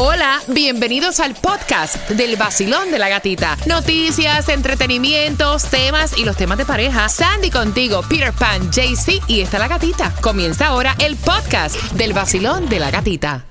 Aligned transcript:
Hola, 0.00 0.40
bienvenidos 0.46 1.18
al 1.18 1.34
podcast 1.34 2.08
del 2.10 2.36
vacilón 2.36 2.92
de 2.92 3.00
la 3.00 3.08
gatita. 3.08 3.58
Noticias, 3.66 4.48
entretenimientos, 4.48 5.64
temas 5.64 6.16
y 6.16 6.24
los 6.24 6.36
temas 6.36 6.56
de 6.56 6.64
pareja. 6.64 7.08
Sandy 7.08 7.50
contigo, 7.50 8.02
Peter 8.08 8.32
Pan, 8.32 8.70
JC 8.70 9.20
y 9.26 9.40
está 9.40 9.58
la 9.58 9.66
gatita. 9.66 10.14
Comienza 10.20 10.68
ahora 10.68 10.94
el 11.00 11.16
podcast 11.16 11.74
del 11.94 12.12
vacilón 12.12 12.68
de 12.68 12.78
la 12.78 12.92
gatita. 12.92 13.44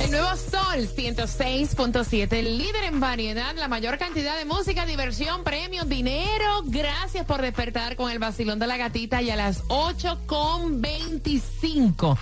El 0.00 0.12
nuevo 0.12 0.28
Sol 0.36 0.88
106.7, 0.96 2.44
líder 2.44 2.84
en 2.84 3.00
variedad, 3.00 3.52
la 3.56 3.66
mayor 3.66 3.98
cantidad 3.98 4.38
de 4.38 4.44
música, 4.44 4.86
diversión, 4.86 5.42
premios, 5.42 5.88
dinero. 5.88 6.62
Gracias 6.66 7.26
por 7.26 7.42
despertar 7.42 7.96
con 7.96 8.12
el 8.12 8.20
vacilón 8.20 8.60
de 8.60 8.68
la 8.68 8.76
gatita 8.76 9.22
y 9.22 9.30
a 9.30 9.36
las 9.36 9.64
8.25. 9.64 12.16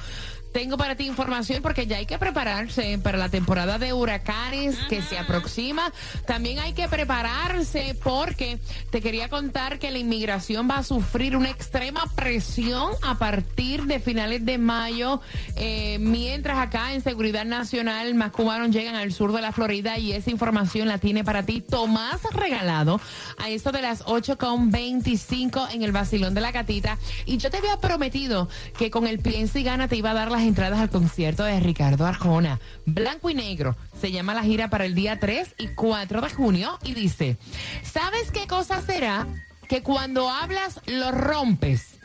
Tengo 0.52 0.76
para 0.76 0.96
ti 0.96 1.06
información 1.06 1.62
porque 1.62 1.86
ya 1.86 1.96
hay 1.96 2.06
que 2.06 2.18
prepararse 2.18 2.98
para 2.98 3.16
la 3.16 3.30
temporada 3.30 3.78
de 3.78 3.92
huracanes 3.92 4.76
que 4.88 5.00
se 5.00 5.18
aproxima. 5.18 5.92
También 6.26 6.58
hay 6.58 6.74
que 6.74 6.88
prepararse 6.88 7.96
porque 8.02 8.58
te 8.90 9.00
quería 9.00 9.28
contar 9.28 9.78
que 9.78 9.90
la 9.90 9.98
inmigración 9.98 10.68
va 10.68 10.78
a 10.78 10.82
sufrir 10.82 11.36
una 11.36 11.50
extrema 11.50 12.04
presión 12.14 12.92
a 13.02 13.16
partir 13.18 13.84
de 13.84 13.98
finales 13.98 14.44
de 14.44 14.58
mayo, 14.58 15.20
eh, 15.56 15.98
mientras 16.00 16.58
acá 16.58 16.92
en 16.92 17.00
Seguridad 17.00 17.44
Nacional 17.44 18.14
más 18.14 18.32
cubanos 18.32 18.70
llegan 18.70 18.94
al 18.94 19.12
sur 19.12 19.32
de 19.32 19.40
la 19.40 19.52
Florida 19.52 19.98
y 19.98 20.12
esa 20.12 20.30
información 20.30 20.88
la 20.88 20.98
tiene 20.98 21.24
para 21.24 21.44
ti 21.44 21.60
Tomás 21.60 22.22
Regalado 22.32 23.00
a 23.38 23.48
eso 23.48 23.72
de 23.72 23.82
las 23.82 24.04
8.25 24.04 25.72
en 25.72 25.82
el 25.82 25.92
Basilón 25.92 26.34
de 26.34 26.40
la 26.40 26.52
Gatita. 26.52 26.98
Y 27.24 27.38
yo 27.38 27.50
te 27.50 27.58
había 27.58 27.78
prometido 27.78 28.48
que 28.76 28.90
con 28.90 29.06
el 29.06 29.18
Piensa 29.18 29.58
y 29.58 29.62
Gana 29.62 29.88
te 29.88 29.96
iba 29.96 30.10
a 30.10 30.14
dar 30.14 30.30
las 30.30 30.41
entradas 30.42 30.80
al 30.80 30.90
concierto 30.90 31.44
de 31.44 31.58
Ricardo 31.60 32.06
Arjona. 32.06 32.60
Blanco 32.86 33.30
y 33.30 33.34
negro. 33.34 33.76
Se 34.00 34.10
llama 34.12 34.34
la 34.34 34.42
gira 34.42 34.68
para 34.68 34.84
el 34.84 34.94
día 34.94 35.18
3 35.20 35.54
y 35.58 35.68
4 35.68 36.20
de 36.20 36.30
junio 36.30 36.78
y 36.82 36.94
dice, 36.94 37.36
¿sabes 37.82 38.30
qué 38.32 38.46
cosa 38.46 38.80
será? 38.82 39.26
Que 39.68 39.82
cuando 39.82 40.28
hablas 40.28 40.80
lo 40.86 41.12
rompes 41.12 41.98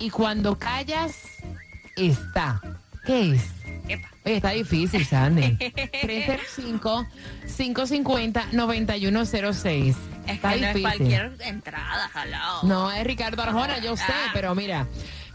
y 0.00 0.10
cuando 0.10 0.58
callas 0.58 1.14
está. 1.96 2.60
¿Qué 3.06 3.32
es? 3.34 3.42
Oye, 4.24 4.36
está 4.36 4.50
difícil, 4.50 5.04
Sandy. 5.04 5.58
305-550-9106. 8.64 9.94
Está 10.26 10.32
Está 10.32 10.52
que 10.54 10.60
no 10.60 10.66
es 10.68 10.74
difícil. 10.74 10.82
cualquier 10.82 11.36
entrada, 11.40 12.10
hello. 12.14 12.62
No, 12.62 12.90
es 12.90 13.04
Ricardo 13.04 13.42
Arjona, 13.42 13.78
yo 13.78 13.94
sé, 13.96 14.04
Ah. 14.08 14.30
pero 14.32 14.54
mira, 14.54 14.86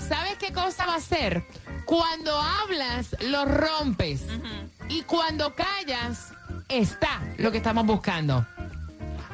¿sabes 0.09 0.38
qué 0.38 0.52
cosa 0.52 0.85
va 0.88 0.95
a 0.95 0.99
ser? 0.99 1.45
Cuando 1.85 2.35
hablas, 2.35 3.15
lo 3.21 3.45
rompes. 3.45 4.25
Y 4.89 5.03
cuando 5.03 5.55
callas, 5.55 6.33
está 6.67 7.21
lo 7.38 7.51
que 7.51 7.57
estamos 7.57 7.85
buscando. 7.85 8.45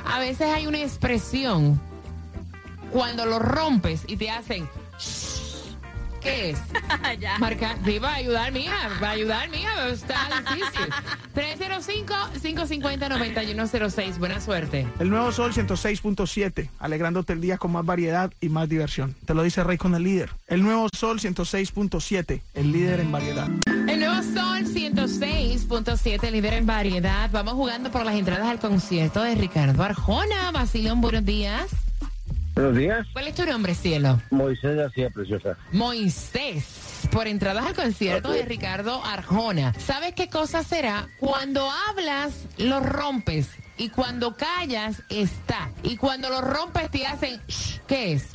a 0.06 0.20
veces 0.20 0.50
hay 0.50 0.68
una 0.68 0.80
expresión 0.80 1.80
cuando 2.92 3.26
lo 3.26 3.40
rompes 3.40 4.04
y 4.08 4.18
te 4.18 4.30
hacen... 4.30 4.70
¿Qué 6.24 6.52
es? 6.52 6.60
ya. 7.20 7.38
Marca, 7.38 7.78
sí, 7.84 8.00
va 8.00 8.14
a 8.14 8.16
ayudar, 8.16 8.54
mija, 8.54 8.90
va 9.02 9.10
a 9.10 9.12
ayudar, 9.12 9.50
mija, 9.50 9.72
pero 9.76 9.90
está 9.90 10.30
difícil. 10.40 10.88
305-550-9106, 11.36 14.18
buena 14.18 14.40
suerte. 14.40 14.88
El 15.00 15.10
nuevo 15.10 15.30
Sol 15.32 15.52
106.7, 15.54 16.70
alegrándote 16.80 17.34
el 17.34 17.42
día 17.42 17.58
con 17.58 17.74
más 17.74 17.86
variedad 17.86 18.32
y 18.40 18.48
más 18.50 18.70
diversión. 18.70 19.16
Te 19.26 19.34
lo 19.34 19.42
dice 19.44 19.64
Rey 19.64 19.78
con 19.78 19.96
el 19.96 20.04
líder. 20.04 20.30
El 20.48 20.62
nuevo 20.64 20.88
Sol 20.94 21.20
106.7, 21.20 22.42
el 22.54 22.72
líder 22.72 23.02
en 23.02 23.12
variedad. 23.12 23.50
El 23.66 24.00
nuevo 24.00 24.24
Sol 24.24 24.64
106.7, 24.66 26.32
líder 26.32 26.54
en 26.54 26.66
variedad. 26.66 27.30
Vamos 27.32 27.56
jugando 27.56 27.92
por 27.92 28.06
las 28.06 28.16
entradas 28.16 28.48
al 28.48 28.60
concierto 28.60 29.22
de 29.22 29.36
Ricardo 29.36 29.84
Arjona. 29.84 30.52
Basilón, 30.52 31.02
buenos 31.02 31.26
días. 31.26 31.70
Buenos 32.56 32.78
días, 32.78 33.08
¿Cuál 33.14 33.28
es 33.28 33.36
tu 33.36 33.46
nombre, 33.46 33.74
cielo? 33.74 34.22
Moisés 34.30 34.76
García 34.76 35.10
Preciosa. 35.10 35.58
Moisés. 35.72 37.08
Por 37.12 37.28
entradas 37.28 37.66
al 37.66 37.74
concierto 37.74 38.32
de 38.32 38.44
Ricardo 38.46 39.04
Arjona. 39.04 39.74
¿Sabes 39.80 40.14
qué 40.14 40.30
cosa 40.30 40.64
será? 40.64 41.08
Cuando 41.20 41.68
hablas, 41.90 42.46
lo 42.58 42.80
rompes. 42.80 43.50
Y 43.78 43.90
cuando 43.90 44.38
callas, 44.38 45.02
está. 45.10 45.72
Y 45.82 45.98
cuando 45.98 46.30
lo 46.30 46.42
rompes, 46.42 46.92
te 46.92 47.08
hacen... 47.08 47.42
"Shh". 47.48 47.80
¿Qué 47.88 48.14
es? 48.14 48.30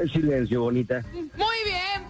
El 0.00 0.10
silencio, 0.12 0.62
bonita. 0.62 1.02
Muy 1.12 1.56
bien, 1.64 2.06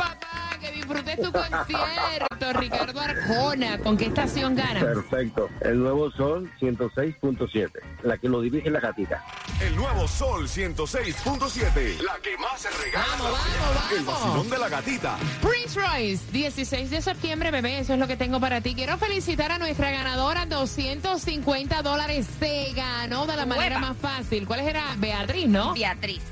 disfrutes 0.91 1.17
tu 1.17 1.33
concierto, 1.33 2.53
Ricardo 2.55 3.01
Arjona. 3.01 3.79
¿Con 3.79 3.97
qué 3.97 4.07
estación 4.07 4.55
ganas? 4.55 4.83
Perfecto. 4.83 5.49
El 5.61 5.81
nuevo 5.81 6.11
Sol 6.11 6.51
106.7, 6.61 7.71
la 8.03 8.19
que 8.19 8.29
lo 8.29 8.41
dirige 8.41 8.71
la 8.71 8.81
gatita. 8.81 9.25
El 9.61 9.77
nuevo 9.77 10.07
Sol 10.09 10.49
106.7. 10.49 12.01
La 12.03 12.19
que 12.23 12.37
más 12.39 12.61
se 12.61 12.71
regala. 12.71 13.07
Vamos, 13.19 13.33
vamos, 13.33 13.93
El 13.93 14.05
vamos. 14.05 14.23
vacilón 14.23 14.51
de 14.51 14.59
la 14.59 14.69
gatita. 14.69 15.19
Prince 15.41 15.81
Royce, 15.81 16.33
16 16.33 16.91
de 16.91 17.03
septiembre, 17.03 17.51
bebé, 17.51 17.79
eso 17.79 17.95
es 17.95 17.99
lo 17.99 18.07
que 18.07 18.17
tengo 18.17 18.41
para 18.41 18.61
ti. 18.61 18.75
Quiero 18.75 18.99
felicitar 18.99 19.53
a 19.53 19.59
nuestra 19.59 19.91
ganadora, 19.91 20.47
250 20.47 21.83
dólares. 21.83 22.27
Se 22.39 22.73
ganó 22.75 23.27
de 23.27 23.37
la 23.37 23.47
manera 23.47 23.79
más 23.79 23.97
fácil. 23.97 24.47
¿Cuál 24.47 24.61
era? 24.61 24.85
Beatriz, 24.99 25.49
¿no? 25.49 25.75
Beatriz. 25.75 26.23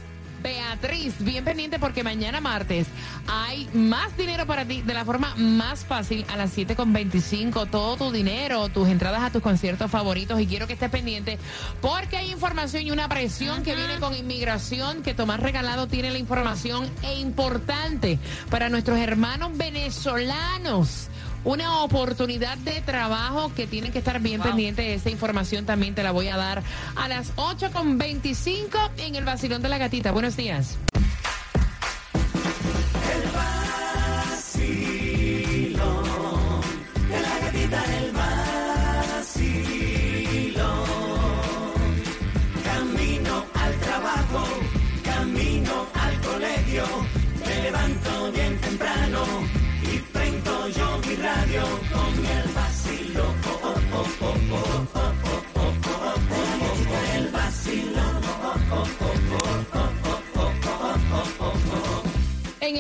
Beatriz, 0.42 1.14
bien 1.18 1.44
pendiente 1.44 1.78
porque 1.78 2.02
mañana 2.02 2.40
martes 2.40 2.86
hay 3.26 3.68
más 3.72 4.16
dinero 4.16 4.46
para 4.46 4.64
ti 4.64 4.82
de 4.82 4.94
la 4.94 5.04
forma 5.04 5.34
más 5.36 5.84
fácil 5.84 6.24
a 6.28 6.36
las 6.36 6.56
7.25. 6.56 7.68
Todo 7.70 7.96
tu 7.96 8.12
dinero, 8.12 8.68
tus 8.68 8.88
entradas 8.88 9.22
a 9.22 9.30
tus 9.30 9.42
conciertos 9.42 9.90
favoritos 9.90 10.40
y 10.40 10.46
quiero 10.46 10.66
que 10.66 10.74
estés 10.74 10.90
pendiente 10.90 11.38
porque 11.80 12.16
hay 12.16 12.30
información 12.30 12.86
y 12.86 12.90
una 12.90 13.08
presión 13.08 13.62
que 13.62 13.74
viene 13.74 13.98
con 13.98 14.14
inmigración 14.14 15.02
que 15.02 15.14
Tomás 15.14 15.40
Regalado 15.40 15.86
tiene 15.86 16.10
la 16.10 16.18
información 16.18 16.88
e 17.02 17.18
importante 17.18 18.18
para 18.50 18.68
nuestros 18.68 18.98
hermanos 18.98 19.56
venezolanos. 19.56 21.08
Una 21.48 21.82
oportunidad 21.82 22.58
de 22.58 22.82
trabajo 22.82 23.50
que 23.54 23.66
tienen 23.66 23.90
que 23.90 24.00
estar 24.00 24.20
bien 24.20 24.38
Wow. 24.42 24.48
pendientes 24.48 24.84
de 24.84 24.92
esa 24.92 25.08
información 25.08 25.64
también 25.64 25.94
te 25.94 26.02
la 26.02 26.10
voy 26.10 26.28
a 26.28 26.36
dar 26.36 26.62
a 26.94 27.08
las 27.08 27.34
8.25 27.36 28.90
en 28.98 29.14
el 29.16 29.24
Vacilón 29.24 29.62
de 29.62 29.70
la 29.70 29.78
Gatita. 29.78 30.12
Buenos 30.12 30.36
días. 30.36 30.76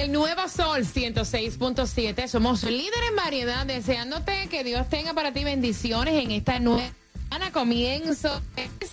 El 0.08 0.12
Nuevo 0.14 0.48
Sol 0.48 0.86
106.7 0.86 2.28
somos 2.28 2.62
líder 2.62 3.04
en 3.10 3.16
variedad, 3.16 3.66
deseándote 3.66 4.48
que 4.48 4.64
Dios 4.64 4.88
tenga 4.88 5.12
para 5.12 5.32
ti 5.32 5.44
bendiciones 5.44 6.14
en 6.24 6.30
esta 6.30 6.58
nueva 6.60 6.90
semana. 7.28 7.52
Comienzo 7.52 8.40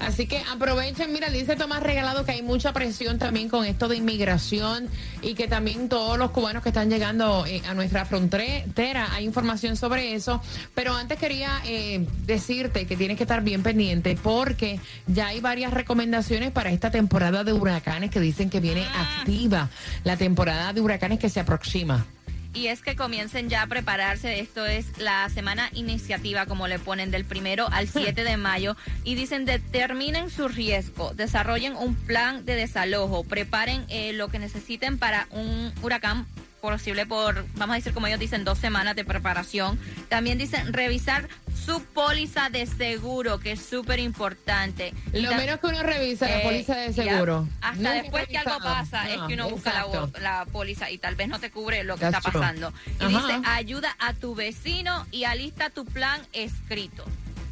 Así 0.00 0.26
que 0.26 0.42
aprovechen, 0.50 1.12
mira, 1.12 1.28
dice 1.28 1.56
Tomás 1.56 1.82
Regalado 1.82 2.24
que 2.24 2.32
hay 2.32 2.42
mucha 2.42 2.72
presión 2.72 3.18
también 3.18 3.50
con 3.50 3.66
esto 3.66 3.86
de 3.86 3.96
inmigración 3.96 4.88
y 5.20 5.34
que 5.34 5.46
también 5.46 5.90
todos 5.90 6.18
los 6.18 6.30
cubanos 6.30 6.62
que 6.62 6.70
están 6.70 6.88
llegando 6.88 7.44
eh, 7.46 7.60
a 7.68 7.74
nuestra 7.74 8.06
frontera, 8.06 9.08
hay 9.12 9.24
información 9.24 9.76
sobre 9.76 10.14
eso. 10.14 10.40
Pero 10.74 10.94
antes 10.94 11.18
quería 11.18 11.60
eh, 11.66 12.06
decirte 12.24 12.86
que 12.86 12.96
tienes 12.96 13.18
que 13.18 13.24
estar 13.24 13.42
bien 13.42 13.62
pendiente 13.62 14.18
porque 14.20 14.80
ya 15.06 15.28
hay 15.28 15.40
varias 15.40 15.72
recomendaciones 15.72 16.50
para 16.50 16.70
esta 16.70 16.90
temporada 16.90 17.44
de 17.44 17.52
huracanes 17.52 18.10
que 18.10 18.20
dicen 18.20 18.48
que 18.48 18.60
viene 18.60 18.86
activa, 18.86 19.68
la 20.04 20.16
temporada 20.16 20.72
de 20.72 20.80
huracanes 20.80 21.18
que 21.18 21.28
se 21.28 21.40
aproxima. 21.40 22.06
Y 22.52 22.66
es 22.66 22.82
que 22.82 22.96
comiencen 22.96 23.48
ya 23.48 23.62
a 23.62 23.66
prepararse. 23.66 24.40
Esto 24.40 24.66
es 24.66 24.98
la 24.98 25.28
semana 25.28 25.70
iniciativa, 25.72 26.46
como 26.46 26.66
le 26.66 26.78
ponen, 26.78 27.10
del 27.10 27.24
primero 27.24 27.68
al 27.70 27.88
7 27.92 28.24
de 28.24 28.36
mayo. 28.36 28.76
Y 29.04 29.14
dicen, 29.14 29.44
determinen 29.44 30.30
su 30.30 30.48
riesgo, 30.48 31.14
desarrollen 31.14 31.76
un 31.76 31.94
plan 31.94 32.44
de 32.44 32.56
desalojo, 32.56 33.24
preparen 33.24 33.84
eh, 33.88 34.12
lo 34.12 34.28
que 34.28 34.38
necesiten 34.38 34.98
para 34.98 35.28
un 35.30 35.72
huracán 35.82 36.26
posible 36.60 37.06
por, 37.06 37.46
vamos 37.54 37.74
a 37.74 37.76
decir 37.76 37.92
como 37.94 38.06
ellos 38.06 38.20
dicen, 38.20 38.44
dos 38.44 38.58
semanas 38.58 38.94
de 38.94 39.04
preparación. 39.04 39.78
También 40.08 40.38
dicen 40.38 40.72
revisar 40.72 41.28
su 41.64 41.82
póliza 41.84 42.48
de 42.50 42.66
seguro, 42.66 43.38
que 43.40 43.52
es 43.52 43.60
súper 43.64 43.98
importante. 43.98 44.92
Lo 45.12 45.34
menos 45.34 45.60
que 45.60 45.66
uno 45.66 45.82
revisa 45.82 46.26
la 46.28 46.38
eh, 46.40 46.42
póliza 46.44 46.76
de 46.76 46.92
ya, 46.92 47.04
seguro. 47.12 47.46
hasta 47.60 47.76
Nunca 47.76 47.96
he 47.98 48.02
después 48.02 48.28
que 48.28 48.38
algo 48.38 48.58
pasa 48.58 49.08
es 49.10 49.18
Ah, 49.20 49.26
que 49.28 49.34
uno 49.34 49.50
busca 49.50 49.72
la, 49.72 50.20
la 50.20 50.44
póliza 50.46 50.90
y 50.90 50.98
tal 50.98 51.14
vez 51.16 51.28
no 51.28 51.38
te 51.40 51.50
cubre 51.50 51.84
lo 51.84 51.94
que 51.96 52.00
That's 52.02 52.18
está 52.18 52.30
true. 52.30 52.40
pasando. 52.40 52.72
Y 53.00 53.04
Ajá. 53.14 53.26
dice, 53.26 53.40
ayuda 53.48 53.96
a 53.98 54.14
tu 54.14 54.34
vecino 54.34 55.06
y 55.10 55.24
alista 55.24 55.70
tu 55.70 55.84
plan 55.84 56.20
escrito. 56.32 57.04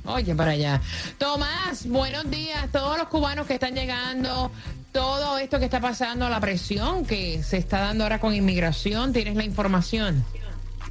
Oye, 0.04 0.34
para 0.34 0.52
allá. 0.52 0.80
Tomás, 1.18 1.86
buenos 1.86 2.30
días. 2.30 2.70
Todos 2.72 2.96
los 2.96 3.08
cubanos 3.08 3.46
que 3.46 3.54
están 3.54 3.74
llegando, 3.74 4.50
todo 4.90 5.36
esto 5.38 5.58
que 5.58 5.66
está 5.66 5.80
pasando, 5.80 6.28
la 6.30 6.40
presión 6.40 7.04
que 7.04 7.42
se 7.42 7.58
está 7.58 7.80
dando 7.80 8.04
ahora 8.04 8.18
con 8.18 8.34
inmigración, 8.34 9.12
¿tienes 9.12 9.36
la 9.36 9.44
información? 9.44 10.24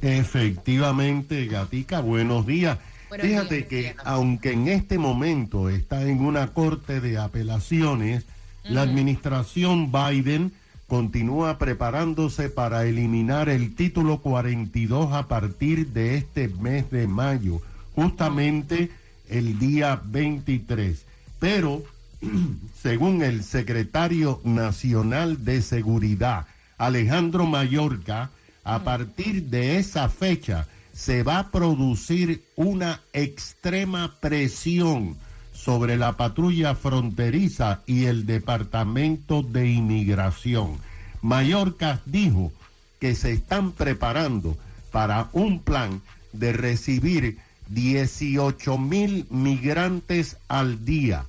Efectivamente, 0.00 1.46
Gatica, 1.46 1.98
buenos 2.00 2.46
días. 2.46 2.78
Buenos 3.08 3.26
Fíjate 3.26 3.54
días, 3.56 3.68
que 3.68 3.96
aunque 4.04 4.52
en 4.52 4.68
este 4.68 4.98
momento 4.98 5.70
está 5.70 6.02
en 6.02 6.20
una 6.20 6.48
corte 6.48 7.00
de 7.00 7.16
apelaciones, 7.18 8.24
la 8.64 8.82
administración 8.82 9.90
Biden 9.90 10.52
continúa 10.86 11.58
preparándose 11.58 12.50
para 12.50 12.84
eliminar 12.84 13.48
el 13.48 13.74
título 13.74 14.18
42 14.20 15.14
a 15.14 15.26
partir 15.26 15.88
de 15.88 16.16
este 16.16 16.48
mes 16.48 16.90
de 16.90 17.06
mayo, 17.06 17.62
justamente 17.94 18.90
el 19.30 19.58
día 19.58 20.00
23. 20.04 21.04
Pero, 21.38 21.82
según 22.82 23.22
el 23.22 23.42
secretario 23.42 24.40
nacional 24.44 25.46
de 25.46 25.62
seguridad, 25.62 26.46
Alejandro 26.76 27.46
Mayorga, 27.46 28.30
a 28.64 28.84
partir 28.84 29.44
de 29.44 29.78
esa 29.78 30.10
fecha 30.10 30.66
se 30.98 31.22
va 31.22 31.38
a 31.38 31.50
producir 31.52 32.42
una 32.56 33.00
extrema 33.12 34.16
presión 34.20 35.16
sobre 35.52 35.96
la 35.96 36.16
patrulla 36.16 36.74
fronteriza 36.74 37.82
y 37.86 38.06
el 38.06 38.26
Departamento 38.26 39.42
de 39.42 39.68
Inmigración. 39.68 40.78
Mallorca 41.22 42.00
dijo 42.04 42.52
que 42.98 43.14
se 43.14 43.30
están 43.30 43.70
preparando 43.70 44.56
para 44.90 45.28
un 45.32 45.60
plan 45.60 46.02
de 46.32 46.52
recibir 46.52 47.38
18 47.68 48.76
mil 48.76 49.24
migrantes 49.30 50.36
al 50.48 50.84
día, 50.84 51.26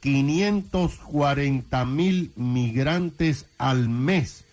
540 0.00 1.84
mil 1.84 2.32
migrantes 2.36 3.44
al 3.58 3.90
mes, 3.90 4.44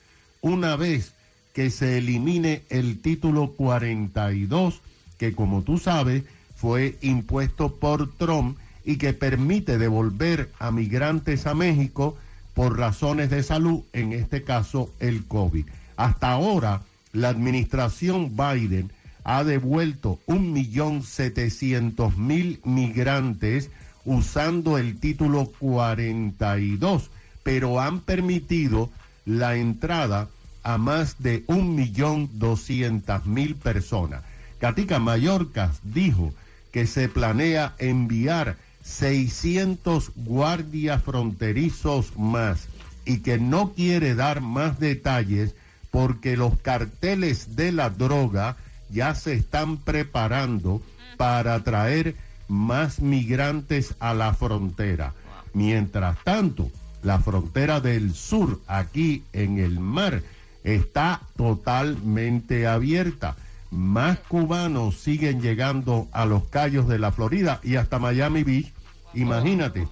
una 0.42 0.75
vez 0.75 1.14
que 1.57 1.71
se 1.71 1.98
elimine 1.98 2.62
el 2.69 3.01
título 3.01 3.54
42, 3.54 4.80
que 5.18 5.33
como 5.33 5.63
tú 5.63 5.80
sabes 5.80 6.21
fue 6.56 7.00
impuesto 7.01 7.77
por 7.77 8.13
Trump 8.13 8.59
y 8.86 8.98
que 8.98 9.13
permite 9.13 9.80
devolver 9.80 10.51
a 10.59 10.69
migrantes 10.69 11.48
a 11.48 11.56
México 11.56 12.15
por 12.54 12.77
razones 12.77 13.31
de 13.31 13.42
salud, 13.42 13.81
en 13.92 14.13
este 14.13 14.44
caso 14.44 14.94
el 15.00 15.25
COVID. 15.25 15.65
Hasta 15.95 16.30
ahora, 16.30 16.83
la 17.12 17.30
administración 17.30 18.38
Biden 18.38 18.92
ha 19.24 19.44
devuelto 19.44 20.19
un 20.27 20.54
millón 20.54 21.01
setecientos 21.01 22.18
mil 22.18 22.59
migrantes 22.65 23.71
usando 24.06 24.77
el 24.77 25.00
título 25.00 25.51
42, 25.57 27.09
pero 27.42 27.81
han 27.81 28.01
permitido 28.01 28.92
la 29.25 29.56
entrada 29.56 30.30
a 30.68 30.78
más 30.78 31.16
de 31.19 31.46
un 31.48 31.75
millón 31.75 32.30
doscientas 32.34 33.25
mil 33.25 33.56
personas. 33.56 34.22
Catica 34.60 35.00
Mallorca 35.00 35.72
dijo 35.81 36.34
que 36.74 36.86
se 36.88 37.08
planea 37.08 37.74
enviar 37.80 38.58
600 38.84 40.12
guardias 40.18 41.02
fronterizos 41.02 42.18
más 42.18 42.68
y 43.06 43.19
que 43.19 43.40
no 43.40 43.72
quiere 43.72 44.14
dar 44.14 44.42
más 44.42 44.78
detalles 44.78 45.56
porque 45.90 46.36
los 46.36 46.60
carteles 46.60 47.56
de 47.56 47.72
la 47.72 47.90
droga 47.90 48.58
ya 48.90 49.16
se 49.16 49.36
están 49.36 49.78
preparando 49.78 50.81
para 51.16 51.64
traer 51.64 52.16
más 52.50 53.00
migrantes 53.00 53.96
a 54.00 54.14
la 54.14 54.34
frontera. 54.34 55.14
Mientras 55.54 56.22
tanto, 56.25 56.69
la 57.04 57.19
frontera 57.19 57.80
del 57.80 58.14
sur, 58.14 58.60
aquí 58.68 59.24
en 59.31 59.60
el 59.60 59.80
mar, 59.80 60.24
está 60.68 61.22
totalmente 61.38 62.68
abierta. 62.68 63.38
Más 63.72 64.19
cubanos 64.19 64.98
siguen 64.98 65.42
llegando 65.42 66.08
a 66.12 66.25
los 66.25 66.46
callos 66.46 66.88
de 66.90 67.00
la 67.00 67.12
Florida 67.12 67.62
y 67.64 67.75
hasta 67.75 68.00
Miami 68.00 68.44
Beach. 68.44 68.74
Imagínate 69.14 69.88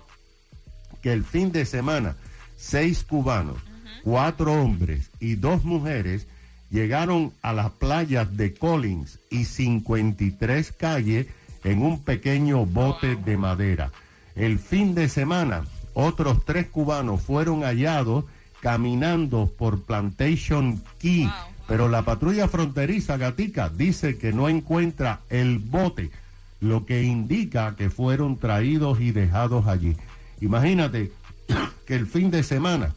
que 1.01 1.13
el 1.13 1.23
fin 1.23 1.51
de 1.53 1.65
semana 1.65 2.17
seis 2.57 3.05
cubanos, 3.05 3.57
cuatro 4.03 4.53
hombres 4.53 5.11
y 5.19 5.35
dos 5.35 5.63
mujeres 5.63 6.27
llegaron 6.69 7.31
a 7.41 7.53
las 7.53 7.71
playas 7.71 8.35
de 8.35 8.53
Collins 8.53 9.19
y 9.29 9.45
53 9.45 10.73
calles 10.73 11.27
en 11.63 11.81
un 11.83 12.03
pequeño 12.03 12.65
bote 12.65 13.15
de 13.15 13.37
madera. 13.37 13.91
El 14.35 14.59
fin 14.59 14.93
de 14.93 15.07
semana, 15.07 15.63
otros 15.93 16.43
tres 16.43 16.67
cubanos 16.67 17.21
fueron 17.21 17.61
hallados 17.61 18.25
caminando 18.65 19.53
por 19.59 19.83
Plantation 19.83 20.81
Key, 20.97 21.29
pero 21.67 21.87
la 21.87 22.01
patrulla 22.01 22.47
fronteriza 22.47 23.15
Gatica 23.15 23.69
dice 23.69 24.17
que 24.17 24.33
no 24.33 24.49
encuentra 24.49 25.19
el 25.29 25.59
bote, 25.59 26.09
lo 26.61 26.83
que 26.83 27.03
indica 27.03 27.75
que 27.75 27.91
fueron 27.91 28.39
traídos 28.39 28.99
y 29.01 29.11
dejados 29.11 29.67
allí. 29.67 29.95
Imagínate 30.41 31.11
que 31.85 31.93
el 31.93 32.07
fin 32.07 32.31
de 32.31 32.41
semana 32.41 32.95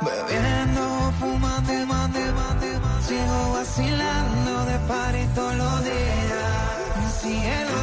Bebiendo, 0.00 1.12
fumando, 1.18 1.72
y 1.72 1.86
más, 1.86 2.12
de 2.12 2.32
más, 2.32 2.60
de 2.60 2.78
más, 2.78 3.04
sigo 3.04 3.52
vacilando 3.52 4.64
de 4.66 4.78
party 4.90 5.26
todos 5.34 5.56
los 5.56 5.84
días. 5.84 6.58
Mi 6.96 7.10
cielo. 7.20 7.78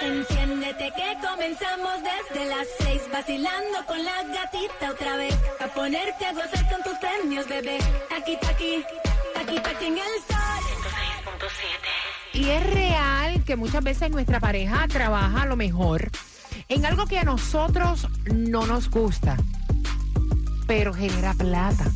Enciéndete 0.00 0.92
que 0.92 1.18
comenzamos 1.28 1.94
desde 2.10 2.46
las 2.46 2.66
seis 2.78 3.02
vacilando 3.12 3.84
con 3.86 4.02
la 4.04 4.22
gatita 4.22 4.90
otra 4.90 5.16
vez 5.16 5.34
a 5.60 5.66
ponerte 5.68 6.24
a 6.24 6.32
gozar 6.32 6.68
con 6.70 6.82
tus 6.82 6.98
premios 6.98 7.46
bebé 7.48 7.78
aquí 8.16 8.38
aquí 8.48 8.84
aquí 9.36 9.56
aquí 9.58 9.86
en 9.86 9.98
el 9.98 10.14
sol 10.28 10.37
Y 12.38 12.50
es 12.50 12.64
real 12.72 13.42
que 13.42 13.56
muchas 13.56 13.82
veces 13.82 14.12
nuestra 14.12 14.38
pareja 14.38 14.86
trabaja 14.86 15.42
a 15.42 15.46
lo 15.46 15.56
mejor 15.56 16.08
en 16.68 16.86
algo 16.86 17.06
que 17.06 17.18
a 17.18 17.24
nosotros 17.24 18.06
no 18.32 18.64
nos 18.64 18.88
gusta, 18.88 19.36
pero 20.68 20.94
genera 20.94 21.34
plata. 21.34 21.90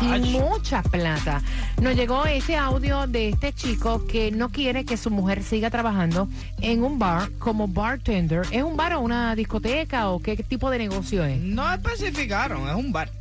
Y 0.00 0.20
mucha 0.38 0.84
plata. 0.84 1.42
Nos 1.82 1.96
llegó 1.96 2.26
ese 2.26 2.56
audio 2.56 3.08
de 3.08 3.30
este 3.30 3.52
chico 3.52 4.06
que 4.06 4.30
no 4.30 4.50
quiere 4.50 4.84
que 4.84 4.96
su 4.96 5.10
mujer 5.10 5.42
siga 5.42 5.68
trabajando 5.68 6.28
en 6.60 6.84
un 6.84 7.00
bar 7.00 7.32
como 7.40 7.66
bartender. 7.66 8.42
¿Es 8.52 8.62
un 8.62 8.76
bar 8.76 8.94
o 8.94 9.00
una 9.00 9.34
discoteca 9.34 10.10
o 10.10 10.20
qué 10.20 10.36
tipo 10.36 10.70
de 10.70 10.78
negocio 10.78 11.24
es? 11.24 11.40
No 11.40 11.72
especificaron, 11.72 12.68
es 12.68 12.74
un 12.76 12.92
bar. 12.92 13.17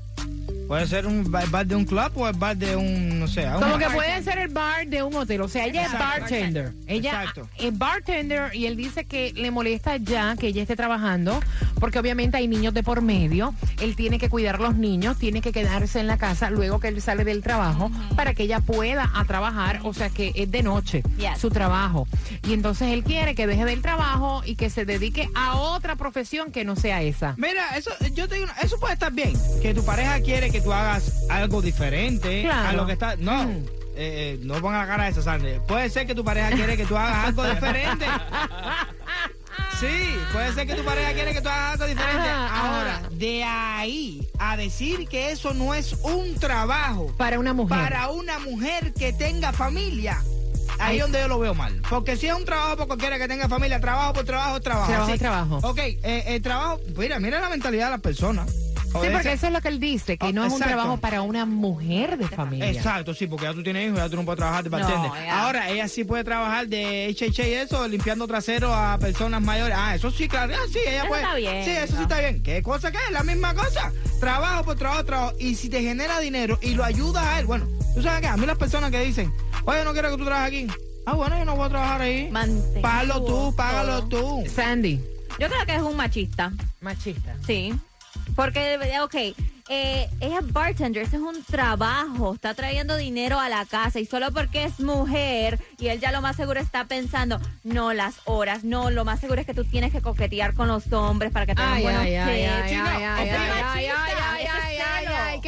Puede 0.68 0.86
ser 0.88 1.08
un 1.08 1.32
bar, 1.32 1.66
de 1.66 1.76
un 1.76 1.86
club 1.86 2.12
o 2.16 2.28
el 2.28 2.36
bar 2.36 2.58
de 2.58 2.76
un, 2.76 3.20
no 3.20 3.28
sé, 3.28 3.48
un 3.48 3.62
Como 3.62 3.78
que 3.78 3.90
puede 3.90 4.22
ser 4.24 4.38
el 4.40 4.50
bar 4.50 4.86
de 4.88 5.02
un 5.02 5.16
hotel. 5.16 5.42
O 5.42 5.48
sea, 5.48 5.66
ella 5.66 5.84
Exacto. 5.84 6.06
es 6.06 6.20
bartender. 6.22 6.74
Ella 6.88 7.10
Exacto. 7.22 7.50
es 7.58 7.78
bartender 7.78 8.56
y 8.56 8.66
él 8.66 8.76
dice 8.76 9.06
que 9.06 9.32
le 9.34 9.50
molesta 9.52 9.98
ya 9.98 10.36
que 10.36 10.48
ella 10.48 10.62
esté 10.64 10.76
trabajando 10.76 11.40
porque 11.80 12.00
obviamente 12.00 12.38
hay 12.38 12.48
niños 12.48 12.74
de 12.74 12.84
por 12.84 13.02
medio. 13.02 13.54
Él 13.82 13.96
tiene 13.96 14.20
que 14.20 14.30
cuidar 14.30 14.56
a 14.56 14.60
los 14.60 14.76
niños, 14.76 15.18
tiene 15.18 15.42
que 15.42 15.52
quedarse 15.52 16.00
en 16.00 16.08
la 16.08 16.18
casa 16.18 16.50
luego 16.50 16.80
que 16.80 16.90
él 16.90 17.02
sale 17.02 17.24
del 17.24 17.42
trabajo 17.44 17.90
para 18.16 18.34
que 18.34 18.44
ella 18.44 18.60
pueda 18.60 19.10
a 19.16 19.24
trabajar. 19.26 19.80
O 19.84 19.94
sea, 19.94 20.10
que 20.10 20.32
es 20.36 20.52
de 20.52 20.64
noche 20.64 21.04
Yes. 21.18 21.40
su 21.40 21.50
trabajo. 21.50 22.08
Y 22.48 22.54
entonces 22.54 22.90
él 22.90 23.04
quiere 23.04 23.36
que 23.36 23.48
deje 23.48 23.64
del 23.66 23.82
trabajo 23.82 24.42
y 24.46 24.56
que 24.56 24.70
se 24.70 24.86
dedique 24.86 25.30
a 25.36 25.56
otra 25.56 25.96
profesión 25.96 26.52
que 26.52 26.66
no 26.66 26.76
sea 26.76 27.02
esa. 27.02 27.36
Mira, 27.38 27.78
eso, 27.78 27.92
yo 28.14 28.28
te 28.28 28.36
digo, 28.36 28.48
eso 28.62 28.78
puede 28.80 28.94
estar 28.94 29.12
bien. 29.14 29.34
Que 29.62 29.74
tu 29.74 29.84
pareja 29.86 30.20
quiere 30.22 30.50
que 30.50 30.57
tú 30.62 30.74
hagas 30.74 31.12
algo 31.30 31.62
diferente 31.62 32.44
Claro. 32.44 32.70
a 32.70 32.74
lo 32.74 32.86
que 32.86 32.94
está. 32.94 33.16
No, 33.18 33.44
Mm. 33.46 33.50
eh, 33.50 33.66
eh, 33.96 34.40
no 34.44 34.56
ponga 34.62 34.80
la 34.80 34.88
cara 34.88 35.04
de 35.06 35.10
esa 35.12 35.22
Sandy. 35.22 35.60
Puede 35.68 35.90
ser 35.90 36.06
que 36.08 36.16
tu 36.16 36.24
pareja 36.24 36.50
quiere 36.52 36.78
que 36.78 36.86
tú 36.86 36.96
hagas 36.98 37.28
algo 37.28 37.44
diferente. 37.50 38.06
Sí, 39.80 40.16
puede 40.34 40.54
ser 40.54 40.66
que 40.66 40.74
tu 40.76 40.84
pareja 40.84 41.14
quiere 41.14 41.34
que 41.34 41.42
tú 41.42 41.50
hagas 41.50 41.74
algo 41.74 41.86
diferente. 41.86 42.28
Ajá, 42.30 42.68
Ahora, 42.78 42.96
ajá. 42.98 43.10
de 43.12 43.44
ahí 43.44 44.28
a 44.40 44.58
decir 44.58 45.08
que 45.08 45.32
eso 45.32 45.54
no 45.54 45.74
es 45.76 45.94
un 46.04 46.36
trabajo 46.36 47.14
Para 47.18 47.38
una 47.40 47.54
mujer. 47.54 47.78
para 47.78 48.10
una 48.10 48.40
mujer 48.40 48.94
que 48.94 49.14
tenga 49.14 49.52
familia. 49.54 50.20
Ahí 50.80 50.98
es 50.98 51.04
donde 51.04 51.20
yo 51.22 51.28
lo 51.28 51.40
veo 51.40 51.54
mal. 51.56 51.80
Porque 51.90 52.18
si 52.18 52.28
es 52.28 52.34
un 52.36 52.46
trabajo 52.46 52.78
por 52.78 52.88
cualquiera 52.88 53.18
que 53.18 53.28
tenga 53.28 53.48
familia, 53.50 53.80
trabajo 53.80 54.14
por 54.14 54.26
trabajo, 54.26 54.60
trabajo. 54.62 54.88
Trabajo 54.88 55.08
Sí. 55.08 55.14
es 55.14 55.20
trabajo. 55.20 55.60
Ok, 55.64 55.78
eh, 55.80 56.24
el 56.28 56.42
trabajo, 56.42 56.80
mira, 56.96 57.20
mira 57.20 57.40
la 57.40 57.50
mentalidad 57.50 57.86
de 57.86 57.92
las 57.92 58.02
personas. 58.02 58.48
Sí, 59.02 59.08
porque 59.12 59.34
eso 59.34 59.48
es 59.48 59.54
lo 59.54 59.62
que 59.62 59.68
él 59.68 59.80
dice, 59.80 60.18
que 60.18 60.28
Oh, 60.28 60.32
no 60.32 60.46
es 60.46 60.54
un 60.54 60.60
trabajo 60.60 60.98
para 60.98 61.22
una 61.22 61.46
mujer 61.46 62.18
de 62.18 62.28
familia. 62.28 62.70
Exacto, 62.72 63.14
sí, 63.14 63.28
porque 63.28 63.46
ya 63.46 63.54
tú 63.54 63.64
tienes 63.64 63.86
hijos, 63.88 63.98
ya 64.00 64.10
tú 64.10 64.16
no 64.18 64.26
puedes 64.26 64.38
trabajar 64.38 64.64
de 64.64 64.70
bartender. 64.70 65.12
Ahora, 65.32 65.70
ella 65.70 65.88
sí 65.88 66.04
puede 66.04 66.24
trabajar 66.24 66.68
de 66.68 67.08
HH 67.10 67.48
y 67.48 67.54
eso, 67.54 67.88
limpiando 67.88 68.28
trasero 68.28 68.74
a 68.74 68.98
personas 68.98 69.42
mayores. 69.42 69.76
Ah, 69.78 69.96
eso 69.96 70.12
sí, 70.12 70.28
claro, 70.28 70.54
ah, 70.56 70.68
sí, 70.72 70.80
ella 70.86 71.00
Eso 71.00 71.08
puede. 71.08 71.22
está 71.24 71.36
bien, 71.36 71.64
Sí, 71.66 71.72
eso 71.72 71.96
sí 71.96 72.02
está 72.04 72.20
bien. 72.20 72.44
¿Qué 72.44 72.62
cosa 72.64 72.92
que 72.92 72.98
es? 72.98 73.12
La 73.12 73.24
misma 73.24 73.54
cosa. 73.54 73.92
Trabajo 74.20 74.64
por 74.64 74.76
trabajo, 74.76 75.06
trabajo. 75.06 75.34
Y 75.40 75.56
si 75.56 75.70
te 75.70 75.82
genera 75.82 76.20
dinero 76.20 76.58
y 76.62 76.76
lo 76.76 76.84
ayudas 76.84 77.24
a 77.24 77.40
él, 77.40 77.46
bueno, 77.46 77.68
tú 77.96 78.02
sabes 78.02 78.22
que 78.22 78.28
a 78.28 78.38
mí 78.38 78.46
las 78.46 78.58
personas 78.58 78.92
que 78.92 79.00
dicen, 79.02 79.32
oye, 79.66 79.84
no 79.84 79.94
quiero 79.94 80.12
que 80.12 80.18
tú 80.18 80.26
trabajes 80.26 80.48
aquí. 80.70 80.82
Ah, 81.06 81.14
bueno, 81.14 81.38
yo 81.38 81.46
no 81.46 81.56
voy 81.56 81.66
a 81.68 81.70
trabajar 81.70 82.02
ahí. 82.02 82.30
Págalo 82.82 83.24
tú, 83.24 83.56
págalo 83.56 84.08
tú. 84.08 84.44
Sandy, 84.54 85.02
Yo 85.40 85.48
creo 85.48 85.66
que 85.66 85.76
es 85.76 85.82
un 85.82 85.96
machista. 85.96 86.52
machista. 86.82 87.36
Sí. 87.46 87.74
Porque, 88.38 88.78
ok, 89.02 89.16
eh, 89.68 90.08
ella 90.22 90.40
es 90.40 90.54
bartender, 90.54 91.02
ese 91.02 91.16
es 91.16 91.22
un 91.24 91.44
trabajo, 91.44 92.36
está 92.36 92.54
trayendo 92.54 92.96
dinero 92.96 93.40
a 93.40 93.50
la 93.50 93.66
casa 93.66 94.00
y 94.00 94.06
solo 94.06 94.32
porque 94.32 94.64
es 94.64 94.80
mujer 94.80 95.60
y 95.80 95.88
él 95.88 96.00
ya 96.00 96.12
lo 96.12 96.22
más 96.22 96.36
seguro 96.36 96.60
está 96.60 96.86
pensando, 96.86 97.40
no 97.64 97.94
las 97.94 98.20
horas, 98.26 98.64
no, 98.64 98.92
lo 98.92 99.06
más 99.06 99.20
seguro 99.22 99.42
es 99.42 99.48
que 99.48 99.56
tú 99.56 99.66
tienes 99.66 99.92
que 99.92 100.02
coquetear 100.02 100.54
con 100.54 100.68
los 100.68 100.94
hombres 100.94 101.32
para 101.32 101.48
que 101.48 101.56
tengan 101.56 101.82
buenos 101.82 102.02
ay, 102.04 102.16
ay, 102.16 102.42
tips. 102.42 102.54
ay, 102.54 102.70
Chico, 102.70 102.88
ay, 102.88 103.86
ay, 103.88 104.17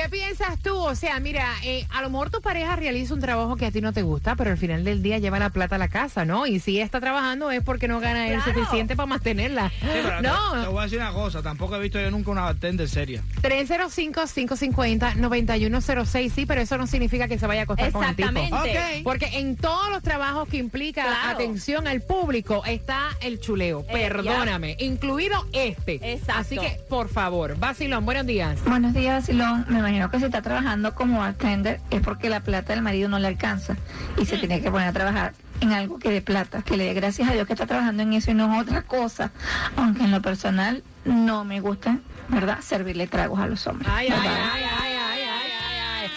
¿Qué 0.02 0.08
piensas 0.08 0.58
tú? 0.64 0.78
O 0.78 0.96
sea, 0.96 1.20
mira, 1.20 1.46
eh, 1.62 1.86
a 1.90 2.02
lo 2.02 2.10
mejor 2.10 2.30
tu 2.30 2.40
pareja 2.42 2.78
realiza 2.78 3.14
un 3.14 3.20
trabajo 3.20 3.58
que 3.58 3.66
a 3.66 3.72
ti 3.72 3.82
no 3.82 3.92
te 3.92 4.02
gusta, 4.02 4.38
pero 4.38 4.50
al 4.52 4.58
final 4.58 4.86
del 4.86 5.04
día 5.04 5.18
lleva 5.18 5.40
la 5.40 5.50
plata 5.50 5.76
a 5.76 5.78
la 5.78 5.90
casa, 5.90 6.24
¿no? 6.24 6.48
Y 6.48 6.62
si 6.62 6.76
ella 6.78 6.86
está 6.86 7.02
trabajando 7.02 7.52
es 7.52 7.62
porque 7.62 7.90
no 7.90 8.00
gana 8.00 8.30
el 8.30 8.42
suficiente 8.42 8.96
para 8.96 9.08
mantenerla. 9.08 9.70
Sí, 9.82 9.88
pero 9.92 10.10
te- 10.10 10.16
te, 10.22 10.28
no, 10.30 10.72
voy 10.72 10.80
a 10.80 10.84
decir 10.84 11.00
una 11.00 11.12
cosa, 11.12 11.42
tampoco 11.44 11.76
he 11.76 11.80
visto 11.82 12.00
yo 12.00 12.10
nunca 12.12 12.32
una 12.32 12.44
bartender 12.44 12.88
seria. 12.88 13.22
305-550-9106, 13.42 16.32
sí, 16.32 16.46
pero 16.46 16.62
eso 16.62 16.78
no 16.78 16.88
significa 16.88 17.28
que 17.28 17.38
se 17.38 17.46
vaya 17.46 17.60
a 17.62 17.64
acostar 17.66 17.92
con 17.92 18.04
el 18.06 18.16
tipo. 18.16 18.30
Exactamente. 18.30 19.00
Ok. 19.00 19.04
Porque 19.04 19.26
en 19.40 19.58
todos 19.58 19.90
los 19.90 20.02
trabajos 20.02 20.48
que 20.48 20.56
implica 20.58 21.04
Claro. 21.04 21.32
atención 21.32 21.88
al 21.88 22.02
público 22.02 22.64
está 22.66 23.10
el 23.22 23.42
chuleo. 23.42 23.82
Eh, 23.90 23.92
Perdóname, 23.92 24.78
incluido 24.80 25.46
este. 25.52 25.96
Exacto. 26.14 26.40
Así 26.40 26.58
que, 26.58 26.80
por 26.90 27.10
favor, 27.10 27.58
Basilón, 27.58 28.06
buenos 28.06 28.26
días. 28.26 28.58
Buenos 28.66 28.94
días, 28.94 29.26
Silón. 29.26 29.66
Me 29.68 29.80
imagino 29.80 29.99
que 30.08 30.20
si 30.20 30.26
está 30.26 30.42
trabajando 30.42 30.96
como 30.96 31.20
bartender 31.20 31.82
es 31.90 32.02
porque 32.02 32.30
la 32.30 32.40
plata 32.40 32.74
del 32.74 32.82
marido 32.82 33.10
no 33.10 33.20
le 33.20 33.28
alcanza 33.28 33.76
y 34.18 34.26
se 34.26 34.38
tiene 34.38 34.62
que 34.62 34.72
poner 34.72 34.88
a 34.88 34.94
trabajar 34.94 35.34
en 35.62 35.74
algo 35.74 36.00
que 36.00 36.10
dé 36.10 36.22
plata, 36.22 36.62
que 36.62 36.78
le 36.78 36.86
dé 36.86 36.94
gracias 36.94 37.28
a 37.30 37.34
Dios 37.34 37.46
que 37.46 37.52
está 37.54 37.66
trabajando 37.66 38.02
en 38.04 38.14
eso 38.14 38.32
y 38.32 38.34
no 38.34 38.46
en 38.46 38.54
otra 38.54 38.84
cosa. 38.84 39.32
Aunque 39.76 40.04
en 40.04 40.12
lo 40.12 40.22
personal 40.22 40.84
no 41.04 41.44
me 41.44 41.60
gusta, 41.60 41.98
¿verdad? 42.30 42.60
Servirle 42.62 43.08
tragos 43.08 43.40
a 43.40 43.48
los 43.48 43.68
hombres. 43.68 43.92
Ay, 43.92 44.08
ay, 44.10 44.26
ay, 44.26 44.64
ay, 44.80 44.94
ay, 44.94 45.22
ay, 45.24 45.52
ay. 46.02 46.10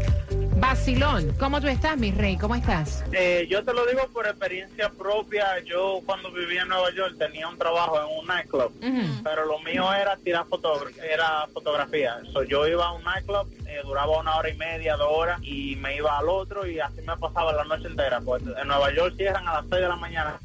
Vacilón, 0.59 1.35
¿cómo 1.39 1.61
tú 1.61 1.67
estás, 1.67 1.99
mi 1.99 2.11
rey? 2.11 2.39
¿Cómo 2.39 2.55
estás? 2.55 3.05
Eh, 3.13 3.47
yo 3.51 3.63
te 3.63 3.75
lo 3.75 3.85
digo 3.85 4.09
por 4.09 4.27
experiencia 4.27 4.89
propia. 4.89 5.61
Yo 5.65 6.01
cuando 6.07 6.33
vivía 6.33 6.63
en 6.63 6.69
Nueva 6.69 6.91
York 6.95 7.17
tenía 7.19 7.47
un 7.47 7.59
trabajo 7.59 8.01
en 8.01 8.19
un 8.19 8.27
nightclub, 8.27 8.73
pero 9.23 9.45
lo 9.45 9.59
mío 9.61 9.93
era 9.93 10.17
tirar 10.17 10.47
foto 10.47 10.87
era 10.99 11.47
fotografía. 11.53 12.21
So, 12.33 12.43
yo 12.43 12.67
iba 12.67 12.87
a 12.87 12.93
un 12.93 13.05
nightclub, 13.05 13.53
eh, 13.67 13.81
duraba 13.85 14.19
una 14.19 14.37
hora 14.37 14.49
y 14.49 14.57
media, 14.57 14.97
dos 14.97 15.11
horas, 15.11 15.41
y 15.43 15.77
me 15.77 15.97
iba 15.97 16.17
al 16.17 16.29
otro 16.29 16.67
y 16.67 16.81
así 16.81 17.03
me 17.03 17.17
pasaba 17.19 17.53
la 17.53 17.65
noche 17.65 17.89
entera. 17.89 18.21
Pues 18.23 18.43
en 18.43 18.67
Nueva 18.67 18.95
York 18.95 19.15
cierran 19.19 19.47
a 19.47 19.55
las 19.55 19.67
6 19.69 19.73
de 19.83 19.89
la 19.89 19.97
mañana. 19.97 20.41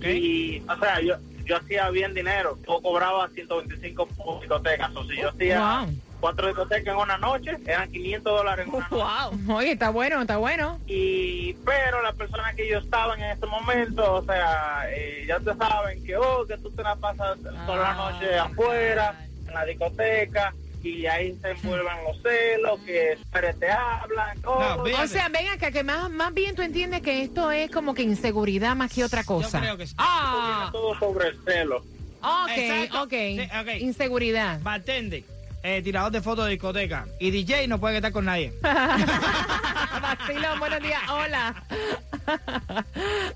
Y, 0.00 0.62
o 0.68 0.76
sea, 0.80 1.00
yo, 1.00 1.14
yo 1.44 1.56
hacía 1.56 1.90
bien 1.90 2.12
dinero. 2.12 2.58
Yo 2.66 2.80
cobraba 2.82 3.28
125 3.28 4.06
por 4.06 4.40
discotecas. 4.40 4.96
O 4.96 5.04
si 5.04 5.16
yo 5.16 5.28
hacía 5.28 5.86
cuatro 6.24 6.46
discotecas 6.46 6.94
en 6.94 6.96
una 6.96 7.18
noche, 7.18 7.50
eran 7.66 7.92
500 7.92 8.32
dólares 8.38 8.66
en 8.66 8.74
una 8.74 8.88
noche. 8.88 9.52
Oye, 9.52 9.72
está 9.72 9.90
bueno, 9.90 10.22
está 10.22 10.38
bueno. 10.38 10.80
Y, 10.86 11.52
pero 11.66 12.00
las 12.00 12.14
personas 12.14 12.54
que 12.54 12.66
yo 12.66 12.78
estaban 12.78 13.20
en 13.20 13.32
este 13.32 13.44
momento, 13.46 14.14
o 14.14 14.24
sea, 14.24 14.86
eh, 14.88 15.26
ya 15.28 15.38
te 15.38 15.54
saben 15.54 16.02
que, 16.02 16.16
oh, 16.16 16.46
que 16.46 16.56
tú 16.56 16.70
te 16.70 16.82
la 16.82 16.96
pasas 16.96 17.36
toda 17.66 17.76
la 17.76 17.92
noche 17.92 18.38
afuera, 18.38 19.20
en 19.46 19.52
la 19.52 19.66
discoteca, 19.66 20.54
y 20.82 21.04
ahí 21.04 21.36
se 21.42 21.50
envuelven 21.50 22.04
los 22.08 22.16
celos, 22.22 22.80
que 22.86 23.16
siempre 23.16 23.52
te 23.52 23.70
hablan, 23.70 24.40
todo. 24.40 24.82
o 24.82 25.06
sea, 25.06 25.28
ven 25.28 25.48
acá, 25.48 25.70
que 25.72 25.84
más, 25.84 26.10
más 26.10 26.32
bien 26.32 26.54
tú 26.54 26.62
entiendes 26.62 27.02
que 27.02 27.20
esto 27.20 27.50
es 27.50 27.70
como 27.70 27.92
que 27.92 28.00
inseguridad 28.02 28.74
más 28.74 28.90
que 28.90 29.04
otra 29.04 29.24
cosa. 29.24 29.60
creo 29.60 29.76
que 29.76 29.86
sí. 29.88 29.94
Ah, 29.98 30.70
Todo 30.72 30.98
sobre 30.98 31.28
el 31.28 31.38
celo. 31.44 31.84
ok, 32.22 32.48
Exacto. 32.56 33.02
ok. 33.02 33.10
Sí, 33.10 33.48
ok. 33.60 33.68
Inseguridad. 33.82 34.60
Bartender, 34.62 35.22
eh, 35.64 35.80
tirador 35.82 36.12
de 36.12 36.20
fotos 36.20 36.44
de 36.44 36.52
discoteca. 36.52 37.06
Y 37.18 37.30
DJ 37.30 37.66
no 37.66 37.80
puede 37.80 37.96
estar 37.96 38.12
con 38.12 38.26
nadie. 38.26 38.52
Vacilón, 38.62 40.60
buenos 40.60 40.80
días. 40.80 41.00
Hola. 41.10 41.64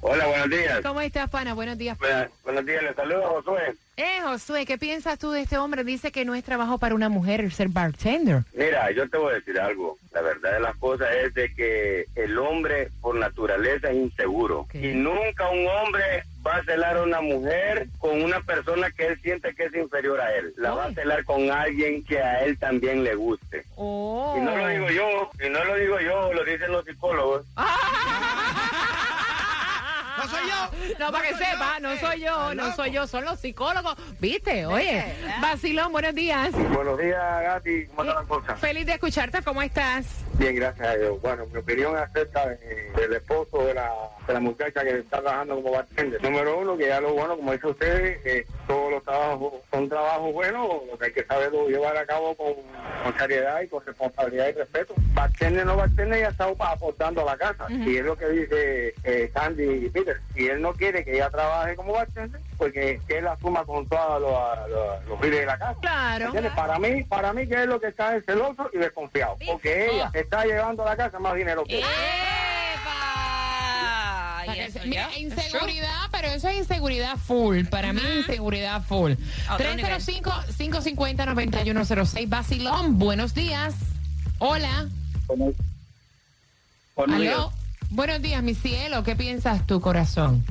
Hola, 0.02 0.26
buenos 0.26 0.50
días. 0.50 0.80
¿Cómo 0.82 1.00
estás, 1.00 1.30
pana? 1.30 1.54
Buenos 1.54 1.78
días. 1.78 1.96
Buenos 2.44 2.66
días, 2.66 2.82
les 2.82 2.94
saludo, 2.94 3.22
Josué. 3.22 3.74
Eh, 4.00 4.20
Josué, 4.22 4.64
¿qué 4.64 4.78
piensas 4.78 5.18
tú 5.18 5.32
de 5.32 5.40
este 5.40 5.58
hombre? 5.58 5.82
Dice 5.82 6.12
que 6.12 6.24
no 6.24 6.36
es 6.36 6.44
trabajo 6.44 6.78
para 6.78 6.94
una 6.94 7.08
mujer 7.08 7.40
el 7.40 7.50
ser 7.50 7.66
bartender. 7.66 8.44
Mira, 8.54 8.88
yo 8.92 9.10
te 9.10 9.18
voy 9.18 9.32
a 9.32 9.34
decir 9.34 9.58
algo. 9.58 9.98
La 10.12 10.22
verdad 10.22 10.52
de 10.52 10.60
las 10.60 10.76
cosas 10.76 11.08
es 11.24 11.34
de 11.34 11.52
que 11.52 12.06
el 12.14 12.38
hombre 12.38 12.90
por 13.00 13.16
naturaleza 13.16 13.90
es 13.90 13.96
inseguro. 13.96 14.68
Y 14.72 14.92
nunca 14.94 15.48
un 15.50 15.66
hombre 15.66 16.22
va 16.46 16.58
a 16.58 16.64
celar 16.64 16.96
a 16.96 17.02
una 17.02 17.20
mujer 17.20 17.88
con 17.98 18.22
una 18.22 18.40
persona 18.40 18.88
que 18.92 19.08
él 19.08 19.20
siente 19.20 19.52
que 19.56 19.64
es 19.64 19.74
inferior 19.74 20.20
a 20.20 20.32
él. 20.32 20.54
La 20.58 20.74
va 20.74 20.84
a 20.84 20.94
celar 20.94 21.24
con 21.24 21.50
alguien 21.50 22.04
que 22.04 22.20
a 22.20 22.44
él 22.44 22.56
también 22.56 23.02
le 23.02 23.16
guste. 23.16 23.64
Oh. 23.74 24.36
Y 24.38 24.40
no 24.42 24.56
lo 24.56 24.68
digo 24.68 24.90
yo, 24.90 25.30
y 25.44 25.50
no 25.50 25.64
lo 25.64 25.74
digo 25.74 25.98
yo, 25.98 26.32
lo 26.32 26.44
dicen 26.44 26.70
los 26.70 26.84
psicólogos. 26.84 27.44
No 30.28 30.38
soy 30.38 30.48
yo. 30.48 30.94
No, 30.98 31.12
para 31.12 31.28
que 31.28 31.34
sepa, 31.34 31.78
no 31.80 31.96
soy 31.96 32.20
yo, 32.20 32.54
no 32.54 32.74
soy 32.74 32.90
yo, 32.90 33.06
son 33.06 33.24
los 33.24 33.38
psicólogos. 33.40 33.94
¿Viste? 34.20 34.66
Oye, 34.66 35.04
Vacilón, 35.40 35.92
buenos 35.92 36.14
días. 36.14 36.50
Buenos 36.72 36.98
días, 36.98 37.42
Gati. 37.42 37.86
¿Cómo 37.86 38.02
está 38.08 38.20
la 38.22 38.26
cosa? 38.26 38.56
Feliz 38.56 38.86
de 38.86 38.92
escucharte, 38.94 39.42
¿cómo 39.42 39.62
estás? 39.62 40.24
Bien, 40.34 40.54
gracias 40.56 40.86
a 40.88 40.96
Dios. 40.96 41.20
Bueno, 41.20 41.46
mi 41.52 41.58
opinión 41.58 41.96
acerca 41.96 42.48
de- 42.48 42.90
del 42.96 43.12
esposo 43.14 43.64
de 43.64 43.74
la, 43.74 43.90
de 44.26 44.32
la 44.32 44.40
muchacha 44.40 44.82
que 44.82 44.98
está 44.98 45.20
trabajando 45.20 45.56
como 45.56 45.72
bartender. 45.72 46.22
Número 46.22 46.58
uno, 46.58 46.76
que 46.76 46.86
ya 46.88 47.00
lo 47.00 47.12
bueno, 47.14 47.36
como 47.36 47.52
dice 47.52 47.66
usted, 47.66 48.22
que 48.22 48.46
todos 48.66 48.90
los 48.92 49.02
trabajos 49.04 49.52
son 49.70 49.88
trabajos 49.88 50.32
buenos, 50.32 50.68
lo 50.90 50.98
que 50.98 51.06
hay 51.06 51.12
que 51.12 51.24
saberlo 51.24 51.68
llevar 51.68 51.96
a 51.96 52.06
cabo 52.06 52.34
con, 52.36 52.54
con 53.04 53.18
seriedad 53.18 53.60
y 53.62 53.68
con 53.68 53.84
responsabilidad 53.84 54.48
y 54.48 54.52
respeto. 54.52 54.94
Bartender 55.14 55.66
no 55.66 55.76
bartender 55.76 56.20
ya 56.20 56.28
está 56.28 56.44
aportando 56.58 57.22
a 57.22 57.24
la 57.24 57.36
casa. 57.36 57.66
Y 57.70 57.96
es 57.96 58.04
lo 58.04 58.16
que 58.16 58.28
dice 58.28 58.94
eh, 59.04 59.30
Sandy 59.34 59.86
y 59.86 59.88
Peter. 59.90 60.17
Si 60.34 60.46
él 60.46 60.62
no 60.62 60.72
quiere 60.72 61.04
que 61.04 61.14
ella 61.14 61.30
trabaje 61.30 61.76
como 61.76 61.92
bartender, 61.92 62.40
pues 62.56 62.72
que, 62.72 63.00
que 63.06 63.18
él 63.18 63.26
asuma 63.26 63.64
con 63.64 63.86
todos 63.88 64.20
los, 64.20 65.08
los, 65.08 65.20
de 65.20 65.46
la 65.46 65.58
casa. 65.58 65.78
Claro. 65.80 66.26
¿Entiendes? 66.26 66.52
Para 66.52 66.78
mí, 66.78 67.02
para 67.04 67.32
mí 67.32 67.46
que 67.46 67.62
es 67.62 67.66
lo 67.66 67.80
que 67.80 67.88
está 67.88 68.16
es 68.16 68.24
celoso 68.24 68.70
y 68.72 68.78
desconfiado. 68.78 69.36
Porque 69.46 69.90
ella 69.90 70.10
está 70.14 70.44
llevando 70.44 70.82
a 70.84 70.86
la 70.86 70.96
casa 70.96 71.18
más 71.18 71.34
dinero 71.34 71.64
que 71.64 71.78
él. 71.78 71.84
Mira, 74.84 75.08
inseguridad, 75.18 76.08
pero 76.10 76.28
eso 76.28 76.48
es 76.48 76.58
inseguridad 76.58 77.16
full. 77.16 77.64
Para 77.66 77.92
mí, 77.92 78.00
inseguridad 78.18 78.82
full. 78.82 79.12
A 79.48 79.54
otro 79.54 79.74
nivel. 79.74 79.92
305-550-9106. 79.92 82.28
Basilón, 82.28 82.98
buenos 82.98 83.34
días. 83.34 83.74
Hola. 84.38 84.88
Aló. 85.28 85.52
Buenos 86.96 87.20
días, 87.20 87.38
mi 88.42 88.54
cielo. 88.54 89.02
¿Qué 89.02 89.16
piensas 89.16 89.66
tú, 89.66 89.80
corazón? 89.80 90.44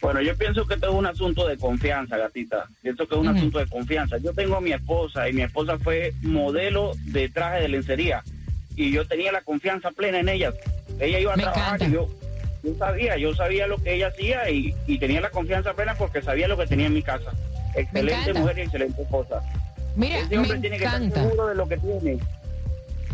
Bueno, 0.00 0.20
yo 0.20 0.36
pienso 0.36 0.66
que 0.66 0.74
esto 0.74 0.88
es 0.88 0.94
un 0.94 1.06
asunto 1.06 1.46
de 1.46 1.56
confianza, 1.56 2.18
gatita. 2.18 2.66
Pienso 2.82 3.06
que 3.08 3.14
es 3.14 3.20
un 3.20 3.28
asunto 3.28 3.58
de 3.58 3.66
confianza. 3.66 4.18
Yo 4.18 4.34
tengo 4.34 4.56
a 4.56 4.60
mi 4.60 4.72
esposa 4.72 5.28
y 5.28 5.32
mi 5.32 5.42
esposa 5.42 5.78
fue 5.78 6.12
modelo 6.20 6.92
de 7.06 7.28
traje 7.30 7.62
de 7.62 7.68
lencería 7.68 8.22
y 8.76 8.90
yo 8.92 9.06
tenía 9.06 9.32
la 9.32 9.40
confianza 9.40 9.90
plena 9.92 10.18
en 10.20 10.28
ella. 10.28 10.52
Ella 11.00 11.20
iba 11.20 11.32
a 11.32 11.36
trabajar 11.36 11.82
y 11.82 11.92
yo, 11.92 12.08
yo 12.62 12.74
sabía, 12.76 13.16
yo 13.16 13.34
sabía 13.34 13.66
lo 13.66 13.78
que 13.78 13.94
ella 13.94 14.08
hacía 14.08 14.50
y, 14.50 14.74
y 14.86 14.98
tenía 14.98 15.22
la 15.22 15.30
confianza 15.30 15.72
plena 15.72 15.94
porque 15.94 16.20
sabía 16.20 16.48
lo 16.48 16.58
que 16.58 16.66
tenía 16.66 16.86
en 16.86 16.94
mi 16.94 17.02
casa. 17.02 17.32
Excelente 17.74 18.34
mujer 18.34 18.58
y 18.58 18.60
excelente 18.62 19.02
esposa. 19.02 19.42
Mira, 19.96 20.18
Ese 20.18 20.36
hombre 20.36 20.54
me 20.54 20.60
tiene 20.60 20.78
que 20.78 20.84
estar 20.84 21.12
seguro 21.12 21.46
de 21.46 21.54
lo 21.54 21.68
que 21.68 21.76
tiene. 21.78 22.18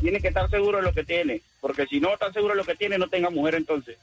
Tiene 0.01 0.21
que 0.21 0.29
estar 0.29 0.51
seguro 0.51 0.79
de 0.79 0.83
lo 0.83 0.93
que 0.93 1.05
tiene. 1.05 1.43
Porque 1.61 1.87
si 1.87 2.01
no 2.01 2.13
está 2.13 2.33
seguro 2.33 2.55
de 2.55 2.59
lo 2.59 2.65
que 2.65 2.75
tiene, 2.75 2.99
no 2.99 3.09
tenga 3.09 3.31
mujer 3.31 3.55
entonces. 3.55 3.97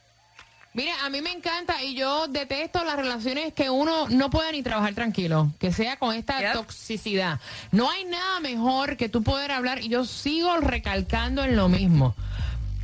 Mira, 0.74 0.92
a 1.04 1.10
mí 1.10 1.22
me 1.22 1.32
encanta 1.32 1.82
y 1.82 1.94
yo 1.94 2.28
detesto 2.28 2.84
las 2.84 2.96
relaciones 2.96 3.52
que 3.54 3.70
uno 3.70 4.08
no 4.10 4.30
puede 4.30 4.52
ni 4.52 4.62
trabajar 4.62 4.94
tranquilo, 4.94 5.50
que 5.58 5.72
sea 5.72 5.96
con 5.96 6.14
esta 6.14 6.52
toxicidad. 6.52 7.40
No 7.72 7.90
hay 7.90 8.04
nada 8.04 8.38
mejor 8.40 8.96
que 8.96 9.08
tú 9.08 9.22
poder 9.22 9.50
hablar 9.50 9.82
y 9.82 9.88
yo 9.88 10.04
sigo 10.04 10.56
recalcando 10.58 11.42
en 11.42 11.56
lo 11.56 11.68
mismo. 11.68 12.14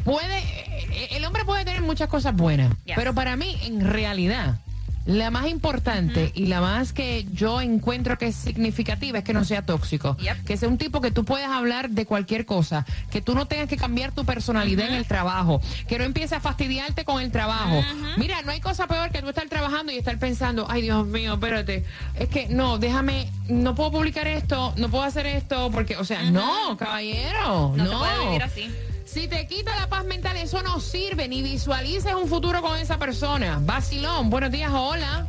Puede, 0.02 0.38
eh, 0.38 1.08
el 1.12 1.24
hombre 1.24 1.44
puede 1.44 1.64
tener 1.64 1.82
muchas 1.82 2.08
cosas 2.08 2.34
buenas, 2.34 2.74
pero 2.96 3.14
para 3.14 3.36
mí, 3.36 3.56
en 3.62 3.80
realidad, 3.80 4.58
la 5.06 5.30
más 5.30 5.48
importante 5.48 6.32
y 6.34 6.46
la 6.46 6.60
más 6.60 6.92
que 6.92 7.26
yo 7.32 7.60
encuentro 7.60 8.16
que 8.16 8.28
es 8.28 8.36
significativa 8.36 9.18
es 9.18 9.24
que 9.24 9.34
no 9.34 9.44
sea 9.44 9.62
tóxico. 9.62 10.16
Que 10.46 10.56
sea 10.56 10.68
un 10.68 10.78
tipo 10.78 11.00
que 11.00 11.10
tú 11.10 11.24
puedas 11.24 11.50
hablar 11.50 11.90
de 11.90 12.06
cualquier 12.06 12.46
cosa. 12.46 12.86
Que 13.10 13.20
tú 13.20 13.34
no 13.34 13.46
tengas 13.46 13.68
que 13.68 13.76
cambiar 13.76 14.12
tu 14.12 14.24
personalidad 14.24 14.88
en 14.88 14.94
el 14.94 15.06
trabajo. 15.06 15.60
Que 15.88 15.98
no 15.98 16.04
empiece 16.04 16.34
a 16.34 16.40
fastidiarte 16.40 17.04
con 17.04 17.20
el 17.20 17.30
trabajo. 17.30 17.82
Mira, 18.16 18.40
no 18.42 18.52
hay 18.52 18.60
cosa 18.60 18.86
peor 18.86 19.10
que 19.10 19.20
tú 19.20 19.28
estar 19.28 19.48
trabajando 19.48 19.92
y 19.92 19.96
estar 19.96 20.18
pensando, 20.18 20.66
ay 20.68 20.82
Dios 20.82 21.06
mío, 21.06 21.34
espérate. 21.34 21.84
Es 22.18 22.28
que 22.28 22.48
no, 22.48 22.78
déjame, 22.78 23.30
no 23.48 23.74
puedo 23.74 23.92
publicar 23.92 24.26
esto, 24.26 24.72
no 24.76 24.88
puedo 24.88 25.04
hacer 25.04 25.26
esto, 25.26 25.70
porque, 25.70 25.96
o 25.96 26.04
sea, 26.04 26.30
no, 26.30 26.76
caballero. 26.76 27.74
No 27.76 27.84
No, 27.84 27.90
se 27.90 27.96
puede 27.96 28.24
vivir 28.26 28.42
así. 28.42 28.70
Si 29.14 29.28
te 29.28 29.46
quita 29.46 29.72
la 29.76 29.88
paz 29.88 30.04
mental, 30.04 30.36
eso 30.38 30.60
no 30.64 30.80
sirve, 30.80 31.28
ni 31.28 31.40
visualices 31.40 32.12
un 32.14 32.26
futuro 32.26 32.60
con 32.60 32.76
esa 32.80 32.98
persona. 32.98 33.60
Vacilón, 33.62 34.28
buenos 34.28 34.50
días, 34.50 34.72
hola. 34.74 35.24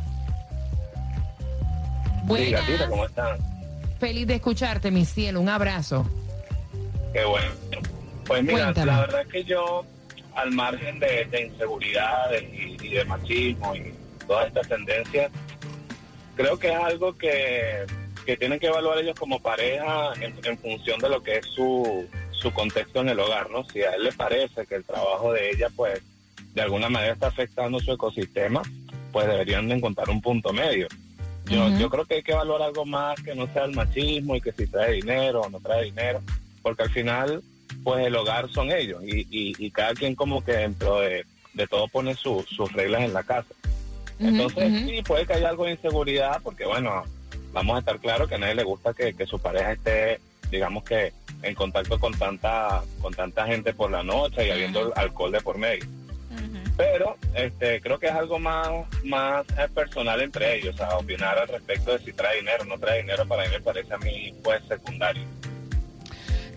Buenas. 2.24 2.66
gatita, 2.66 2.88
¿cómo 2.88 3.06
están? 3.06 3.38
Feliz 4.00 4.26
de 4.26 4.34
escucharte, 4.34 4.90
mi 4.90 5.04
cielo. 5.04 5.40
Un 5.40 5.48
abrazo. 5.48 6.04
Qué 7.12 7.24
bueno. 7.26 7.52
Pues 8.26 8.42
mira, 8.42 8.64
Cuéntame. 8.64 8.86
la 8.86 9.00
verdad 9.02 9.20
es 9.20 9.28
que 9.28 9.44
yo, 9.44 9.84
al 10.34 10.50
margen 10.50 10.98
de, 10.98 11.24
de 11.26 11.46
inseguridades 11.46 12.42
y, 12.42 12.84
y 12.84 12.88
de 12.88 13.04
machismo 13.04 13.72
y 13.76 13.94
todas 14.26 14.48
estas 14.48 14.66
tendencias, 14.66 15.30
creo 16.34 16.58
que 16.58 16.72
es 16.72 16.76
algo 16.76 17.16
que, 17.16 17.86
que 18.26 18.36
tienen 18.36 18.58
que 18.58 18.66
evaluar 18.66 18.98
ellos 18.98 19.14
como 19.16 19.38
pareja 19.40 20.12
en, 20.20 20.34
en 20.44 20.58
función 20.58 20.98
de 20.98 21.08
lo 21.08 21.22
que 21.22 21.36
es 21.36 21.46
su, 21.46 22.04
su 22.36 22.52
contexto 22.52 23.00
en 23.00 23.08
el 23.08 23.18
hogar, 23.20 23.50
¿no? 23.50 23.64
Si 23.64 23.82
a 23.82 23.90
él 23.94 24.04
le 24.04 24.12
parece 24.12 24.66
que 24.66 24.76
el 24.76 24.84
trabajo 24.84 25.32
de 25.32 25.50
ella, 25.50 25.68
pues, 25.74 26.00
de 26.54 26.62
alguna 26.62 26.88
manera 26.88 27.12
está 27.14 27.26
afectando 27.28 27.78
su 27.80 27.92
ecosistema, 27.92 28.62
pues 29.12 29.26
deberían 29.26 29.68
de 29.68 29.74
encontrar 29.76 30.08
un 30.10 30.20
punto 30.20 30.52
medio. 30.52 30.88
Yo, 31.46 31.68
yo 31.78 31.88
creo 31.90 32.04
que 32.04 32.16
hay 32.16 32.22
que 32.22 32.32
evaluar 32.32 32.62
algo 32.62 32.84
más 32.84 33.20
que 33.22 33.34
no 33.34 33.46
sea 33.52 33.64
el 33.64 33.72
machismo 33.74 34.34
y 34.36 34.40
que 34.40 34.52
si 34.52 34.66
trae 34.66 34.92
dinero 34.94 35.42
o 35.42 35.48
no 35.50 35.60
trae 35.60 35.84
dinero, 35.84 36.20
porque 36.62 36.82
al 36.82 36.90
final, 36.90 37.42
pues 37.84 38.04
el 38.06 38.16
hogar 38.16 38.48
son 38.50 38.70
ellos 38.72 39.00
y, 39.04 39.20
y, 39.30 39.54
y 39.58 39.70
cada 39.70 39.94
quien 39.94 40.14
como 40.16 40.44
que 40.44 40.52
dentro 40.52 41.00
de, 41.00 41.24
de 41.54 41.66
todo 41.68 41.86
pone 41.88 42.14
su- 42.14 42.44
sus 42.48 42.72
reglas 42.72 43.02
en 43.02 43.12
la 43.12 43.22
casa. 43.22 43.54
Entonces, 44.18 44.72
sí, 44.88 45.02
puede 45.02 45.26
que 45.26 45.34
haya 45.34 45.50
algo 45.50 45.66
de 45.66 45.72
inseguridad, 45.72 46.40
porque 46.42 46.64
bueno, 46.66 47.04
vamos 47.52 47.76
a 47.76 47.78
estar 47.80 47.98
claros 48.00 48.28
que 48.28 48.34
a 48.34 48.38
nadie 48.38 48.54
le 48.56 48.64
gusta 48.64 48.92
que, 48.92 49.14
que 49.14 49.26
su 49.26 49.38
pareja 49.38 49.72
esté, 49.72 50.20
digamos 50.50 50.84
que, 50.84 51.12
en 51.42 51.54
contacto 51.54 51.98
con 52.00 52.12
tanta, 52.14 52.82
con 53.00 53.12
tanta 53.14 53.46
gente 53.46 53.72
por 53.74 53.90
la 53.90 54.02
noche 54.02 54.46
y 54.46 54.50
habiendo 54.50 54.92
alcohol 54.96 55.32
de 55.32 55.40
por 55.40 55.58
medio. 55.58 55.84
Pero 56.76 57.16
este, 57.34 57.80
creo 57.80 57.98
que 57.98 58.06
es 58.06 58.12
algo 58.12 58.38
más, 58.38 58.68
más 59.04 59.46
eh, 59.58 59.66
personal 59.74 60.20
entre 60.20 60.56
ellos, 60.58 60.74
o 60.74 60.78
sea, 60.78 60.98
opinar 60.98 61.38
al 61.38 61.48
respecto 61.48 61.92
de 61.96 62.04
si 62.04 62.12
trae 62.12 62.36
dinero 62.40 62.64
o 62.64 62.66
no 62.66 62.78
trae 62.78 63.00
dinero, 63.00 63.26
para 63.26 63.44
mí 63.44 63.48
me 63.50 63.60
parece 63.60 63.94
a 63.94 63.98
mí, 63.98 64.34
pues, 64.44 64.62
secundario. 64.68 65.22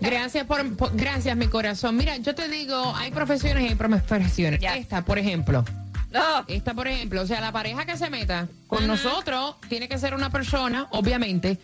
Gracias 0.00 0.46
por, 0.46 0.76
por- 0.76 0.94
gracias 0.96 1.36
mi 1.36 1.46
corazón. 1.46 1.96
Mira, 1.96 2.16
yo 2.18 2.34
te 2.34 2.48
digo, 2.48 2.94
hay 2.96 3.10
profesiones 3.10 3.64
y 3.64 3.68
hay 3.68 3.74
profesiones. 3.74 4.60
Esta, 4.62 5.02
por 5.04 5.18
ejemplo. 5.18 5.64
Esta, 6.48 6.74
por 6.74 6.88
ejemplo, 6.88 7.22
o 7.22 7.26
sea, 7.26 7.40
la 7.40 7.52
pareja 7.52 7.84
que 7.86 7.96
se 7.96 8.10
meta 8.10 8.48
con 8.66 8.86
nosotros 8.86 9.56
tiene 9.68 9.88
que 9.88 9.98
ser 9.98 10.14
una 10.14 10.30
persona, 10.30 10.88
obviamente, 10.90 11.58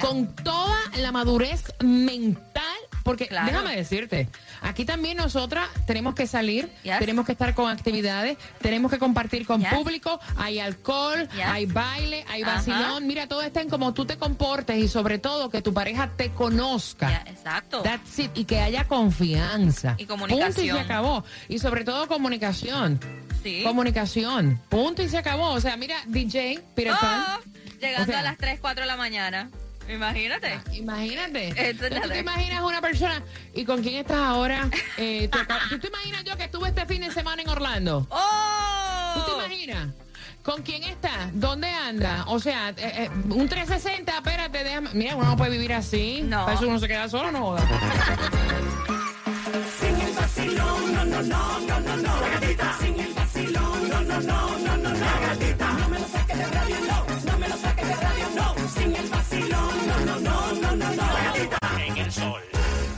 con 0.00 0.34
toda 0.34 0.78
la 0.98 1.12
madurez 1.12 1.72
mental, 1.80 2.62
porque 3.02 3.26
Claro. 3.28 3.46
déjame 3.46 3.76
decirte, 3.76 4.28
aquí 4.60 4.84
también 4.84 5.16
nosotras 5.16 5.68
tenemos 5.86 6.14
que 6.14 6.26
salir, 6.26 6.70
tenemos 6.98 7.26
que 7.26 7.32
estar 7.32 7.54
con 7.54 7.70
actividades, 7.70 8.36
tenemos 8.60 8.90
que 8.90 8.98
compartir 8.98 9.46
con 9.46 9.60
Yes. 9.60 9.72
público, 9.74 10.20
hay 10.36 10.58
alcohol, 10.58 11.28
Yes. 11.34 11.44
hay 11.46 11.66
baile, 11.66 12.24
hay 12.28 12.42
Ajá. 12.42 12.54
vacilón, 12.56 13.06
mira, 13.06 13.26
todo 13.26 13.42
está 13.42 13.60
en 13.60 13.68
cómo 13.68 13.92
tú 13.94 14.04
te 14.04 14.16
comportes 14.16 14.76
y 14.76 14.88
sobre 14.88 15.18
todo 15.18 15.50
que 15.50 15.62
tu 15.62 15.72
pareja 15.74 16.10
te 16.16 16.30
conozca. 16.30 17.22
Exacto. 17.26 17.82
That's 17.82 18.18
it. 18.18 18.30
Y 18.34 18.44
que 18.44 18.60
haya 18.60 18.84
confianza. 18.88 19.94
Y 19.98 20.06
comunicación. 20.06 20.46
Punto 20.52 20.62
y 20.62 20.70
se 20.70 20.78
acabó. 20.80 21.24
Y 21.48 21.58
sobre 21.58 21.84
todo 21.84 22.06
comunicación. 22.08 23.00
Sí. 23.42 23.62
Comunicación. 23.64 24.60
Punto 24.68 25.02
y 25.02 25.08
se 25.08 25.18
acabó. 25.18 25.50
O 25.50 25.60
sea, 25.60 25.76
mira, 25.76 25.96
DJ, 26.06 26.60
Pan. 26.76 27.24
Oh, 27.38 27.40
llegando 27.80 28.02
O 28.02 28.06
sea, 28.06 28.20
a 28.20 28.22
las 28.22 28.36
3, 28.38 28.60
4 28.60 28.82
de 28.82 28.86
la 28.86 28.96
mañana. 28.96 29.50
Imagínate. 29.88 30.60
Imagínate. 30.72 31.48
Esto 31.48 31.86
es 31.86 32.00
¿Tú 32.02 32.08
te 32.08 32.18
imaginas 32.18 32.62
una 32.62 32.80
persona 32.80 33.22
y 33.54 33.64
con 33.64 33.82
quién 33.82 33.96
estás 33.96 34.18
ahora? 34.18 34.68
Eh, 34.96 35.28
tú, 35.30 35.38
¿Tú 35.70 35.78
te 35.78 35.88
imaginas 35.88 36.24
yo 36.24 36.36
que 36.36 36.44
estuve 36.44 36.68
este 36.68 36.86
fin 36.86 37.00
de 37.02 37.10
semana 37.10 37.42
en 37.42 37.48
Orlando? 37.48 38.06
¡Oh! 38.10 39.14
¿Tú 39.14 39.32
te 39.32 39.32
imaginas? 39.46 39.88
¿Con 40.42 40.62
quién 40.62 40.82
está? 40.84 41.30
¿Dónde 41.32 41.68
anda? 41.68 42.24
O 42.26 42.40
sea, 42.40 42.70
eh, 42.70 42.74
eh, 43.04 43.10
un 43.30 43.48
360, 43.48 44.12
espérate, 44.12 44.64
déjame. 44.64 44.90
Mira, 44.92 45.14
uno 45.16 45.26
no 45.26 45.36
puede 45.36 45.52
vivir 45.52 45.72
así. 45.72 46.22
No. 46.24 46.44
Para 46.44 46.56
eso 46.56 46.66
uno 46.66 46.78
se 46.80 46.88
queda 46.88 47.08
solo, 47.08 47.30
no 47.30 47.40
joda. 47.46 47.62
Sin 49.80 50.00
el 50.00 50.12
vacilón, 50.14 50.94
no, 50.94 51.04
no, 51.04 51.22
no, 51.22 51.60
no, 51.60 51.80
no, 51.80 51.96
no. 51.96 52.20
La 52.20 52.28
gatita. 52.40 52.76
Sin 52.80 52.98
el 53.00 53.14
vacilón, 53.14 53.88
no, 53.88 54.00
no, 54.00 54.20
no, 54.20 54.58
no, 54.58 54.76
no, 54.78 54.90
no. 54.90 54.98
La 55.00 55.20
gatita. 55.28 55.72
No 55.72 55.88
me 55.88 55.98
lo 56.00 56.08
saques 56.08 56.38
de 56.38 56.46
radio, 56.46 56.76
no. 56.88 57.06
No 57.32 57.38
me 57.38 57.48
lo 57.48 57.56
saques 57.56 57.88
de 57.88 57.94
radio, 57.94 58.26
no. 58.34 58.68
Sin 58.68 58.96
el 58.96 59.08
vacilón, 59.08 59.51
sol. 62.22 62.42